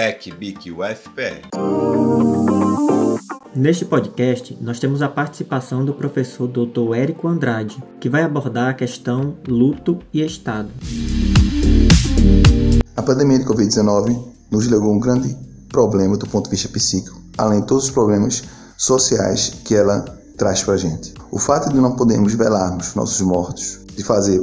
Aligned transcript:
PEC 0.00 0.32
BIC 0.32 0.70
UFPE. 0.70 1.42
Neste 3.54 3.84
podcast, 3.84 4.56
nós 4.58 4.80
temos 4.80 5.02
a 5.02 5.10
participação 5.10 5.84
do 5.84 5.92
professor 5.92 6.48
Dr. 6.48 6.94
Érico 6.96 7.28
Andrade, 7.28 7.84
que 8.00 8.08
vai 8.08 8.22
abordar 8.22 8.70
a 8.70 8.72
questão 8.72 9.36
luto 9.46 9.98
e 10.10 10.24
Estado. 10.24 10.70
A 12.96 13.02
pandemia 13.02 13.40
de 13.40 13.44
Covid-19 13.44 14.18
nos 14.50 14.66
levou 14.68 14.94
um 14.94 14.98
grande 14.98 15.36
problema 15.68 16.16
do 16.16 16.26
ponto 16.26 16.46
de 16.46 16.52
vista 16.52 16.70
psíquico, 16.70 17.20
além 17.36 17.60
de 17.60 17.66
todos 17.66 17.84
os 17.84 17.90
problemas 17.90 18.42
sociais 18.78 19.52
que 19.62 19.74
ela 19.74 20.00
traz 20.38 20.62
para 20.62 20.72
a 20.72 20.78
gente. 20.78 21.12
O 21.30 21.38
fato 21.38 21.68
de 21.68 21.78
não 21.78 21.94
podermos 21.94 22.32
velarmos 22.32 22.94
nossos 22.94 23.20
mortos, 23.20 23.79
de 23.96 24.04
fazer, 24.04 24.40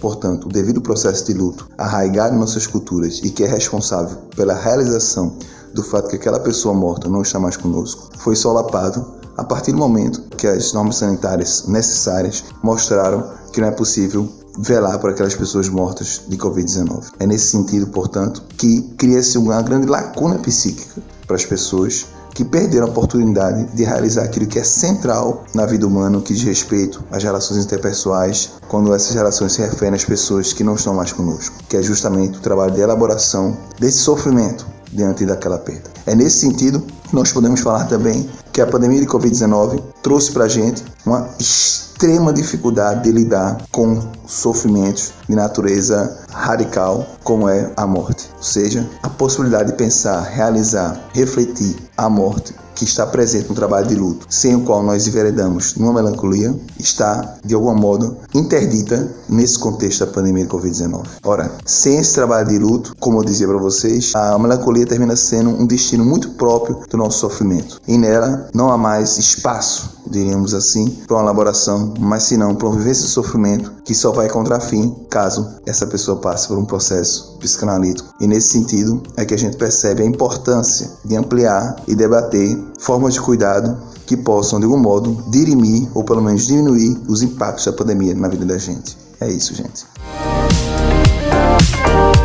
portanto, 0.00 0.46
o 0.46 0.48
devido 0.48 0.80
processo 0.80 1.24
de 1.26 1.34
luto 1.34 1.68
arraigado 1.78 2.34
em 2.34 2.38
nossas 2.38 2.66
culturas 2.66 3.20
e 3.22 3.30
que 3.30 3.44
é 3.44 3.46
responsável 3.46 4.16
pela 4.34 4.54
realização 4.54 5.36
do 5.74 5.82
fato 5.82 6.08
que 6.08 6.16
aquela 6.16 6.40
pessoa 6.40 6.74
morta 6.74 7.08
não 7.08 7.22
está 7.22 7.38
mais 7.38 7.56
conosco, 7.56 8.10
foi 8.18 8.34
solapado 8.34 9.04
a 9.36 9.44
partir 9.44 9.72
do 9.72 9.78
momento 9.78 10.22
que 10.36 10.46
as 10.46 10.72
normas 10.72 10.96
sanitárias 10.96 11.66
necessárias 11.68 12.44
mostraram 12.62 13.30
que 13.52 13.60
não 13.60 13.68
é 13.68 13.70
possível 13.70 14.28
velar 14.58 14.98
por 14.98 15.10
aquelas 15.10 15.36
pessoas 15.36 15.68
mortas 15.68 16.22
de 16.26 16.36
Covid-19. 16.36 17.12
É 17.20 17.26
nesse 17.26 17.50
sentido, 17.52 17.86
portanto, 17.86 18.42
que 18.56 18.82
cria-se 18.98 19.38
uma 19.38 19.62
grande 19.62 19.86
lacuna 19.86 20.38
psíquica 20.38 21.00
para 21.26 21.36
as 21.36 21.44
pessoas 21.44 22.06
que 22.38 22.44
perderam 22.44 22.86
a 22.86 22.90
oportunidade 22.90 23.64
de 23.74 23.82
realizar 23.82 24.22
aquilo 24.22 24.46
que 24.46 24.60
é 24.60 24.62
central 24.62 25.42
na 25.52 25.66
vida 25.66 25.84
humana, 25.84 26.20
que 26.20 26.32
diz 26.32 26.44
respeito 26.44 27.02
às 27.10 27.24
relações 27.24 27.64
interpessoais, 27.64 28.52
quando 28.68 28.94
essas 28.94 29.12
relações 29.12 29.54
se 29.54 29.60
referem 29.60 29.96
às 29.96 30.04
pessoas 30.04 30.52
que 30.52 30.62
não 30.62 30.76
estão 30.76 30.94
mais 30.94 31.10
conosco, 31.10 31.56
que 31.68 31.76
é 31.76 31.82
justamente 31.82 32.38
o 32.38 32.40
trabalho 32.40 32.70
de 32.70 32.80
elaboração 32.80 33.56
desse 33.80 33.98
sofrimento 33.98 34.68
diante 34.92 35.26
daquela 35.26 35.58
perda. 35.58 35.90
É 36.06 36.14
nesse 36.14 36.38
sentido 36.38 36.80
que 36.80 37.12
nós 37.12 37.32
podemos 37.32 37.58
falar 37.58 37.86
também 37.86 38.30
que 38.58 38.62
a 38.62 38.66
pandemia 38.66 38.98
de 38.98 39.06
Covid-19 39.06 39.80
trouxe 40.02 40.32
para 40.32 40.46
a 40.46 40.48
gente 40.48 40.82
uma 41.06 41.28
extrema 41.38 42.32
dificuldade 42.32 43.04
de 43.04 43.12
lidar 43.12 43.56
com 43.70 44.00
sofrimentos 44.26 45.12
de 45.28 45.36
natureza 45.36 46.24
radical, 46.32 47.06
como 47.22 47.48
é 47.48 47.72
a 47.76 47.86
morte. 47.86 48.28
Ou 48.36 48.42
seja, 48.42 48.84
a 49.00 49.08
possibilidade 49.08 49.70
de 49.70 49.76
pensar, 49.76 50.22
realizar, 50.22 51.00
refletir 51.14 51.76
a 51.96 52.08
morte 52.08 52.52
que 52.78 52.84
está 52.84 53.04
presente 53.04 53.48
no 53.48 53.54
trabalho 53.56 53.88
de 53.88 53.96
luto, 53.96 54.24
sem 54.30 54.54
o 54.54 54.60
qual 54.60 54.82
nós 54.84 55.06
enveredamos 55.06 55.74
numa 55.74 55.92
melancolia, 55.92 56.54
está, 56.78 57.36
de 57.44 57.54
algum 57.54 57.74
modo, 57.74 58.16
interdita 58.32 59.12
nesse 59.28 59.58
contexto 59.58 60.06
da 60.06 60.12
pandemia 60.12 60.44
de 60.44 60.50
Covid-19. 60.50 61.04
Ora, 61.24 61.50
sem 61.66 61.98
esse 61.98 62.14
trabalho 62.14 62.48
de 62.48 62.58
luto, 62.58 62.94
como 63.00 63.18
eu 63.18 63.24
dizia 63.24 63.48
para 63.48 63.58
vocês, 63.58 64.12
a 64.14 64.38
melancolia 64.38 64.86
termina 64.86 65.16
sendo 65.16 65.50
um 65.50 65.66
destino 65.66 66.04
muito 66.04 66.30
próprio 66.30 66.78
do 66.88 66.96
nosso 66.96 67.18
sofrimento. 67.18 67.80
E 67.88 67.98
nela 67.98 68.47
não 68.54 68.70
há 68.70 68.78
mais 68.78 69.18
espaço, 69.18 70.02
diríamos 70.06 70.54
assim, 70.54 70.88
para 71.06 71.16
uma 71.16 71.24
elaboração, 71.24 71.94
mas 71.98 72.28
para 72.28 72.68
uma 72.68 72.76
vivência 72.76 73.04
de 73.04 73.10
sofrimento 73.10 73.72
que 73.84 73.94
só 73.94 74.12
vai 74.12 74.26
encontrar 74.26 74.60
fim 74.60 74.94
caso 75.10 75.46
essa 75.66 75.86
pessoa 75.86 76.20
passe 76.20 76.48
por 76.48 76.58
um 76.58 76.64
processo 76.64 77.36
psicanalítico. 77.38 78.14
E 78.20 78.26
nesse 78.26 78.48
sentido 78.48 79.02
é 79.16 79.24
que 79.24 79.34
a 79.34 79.38
gente 79.38 79.56
percebe 79.56 80.02
a 80.02 80.06
importância 80.06 80.90
de 81.04 81.16
ampliar 81.16 81.76
e 81.86 81.94
debater 81.94 82.58
formas 82.80 83.14
de 83.14 83.20
cuidado 83.20 83.76
que 84.06 84.16
possam, 84.16 84.58
de 84.58 84.64
algum 84.64 84.78
modo, 84.78 85.22
dirimir 85.30 85.88
ou 85.94 86.04
pelo 86.04 86.22
menos 86.22 86.46
diminuir 86.46 87.00
os 87.08 87.22
impactos 87.22 87.66
da 87.66 87.72
pandemia 87.72 88.14
na 88.14 88.28
vida 88.28 88.44
da 88.44 88.58
gente. 88.58 88.96
É 89.20 89.28
isso, 89.28 89.54
gente. 89.54 89.86